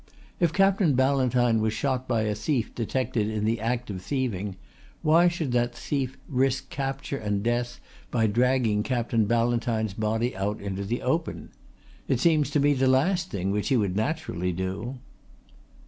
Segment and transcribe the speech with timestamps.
[0.39, 4.55] If Captain Ballantyne was shot by a thief detected in the act of thieving
[5.03, 10.85] why should that thief risk capture and death by dragging Captain Ballantyne's body out into
[10.85, 11.49] the open?
[12.07, 14.97] It seems to me the last thing which he would naturally do."